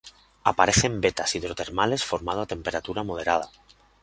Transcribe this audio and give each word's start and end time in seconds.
Aparece 0.51 0.87
en 0.87 0.99
vetas 0.99 1.35
hidrotermales 1.35 2.03
formado 2.03 2.41
a 2.41 2.47
temperatura 2.53 3.03
moderada. 3.03 3.51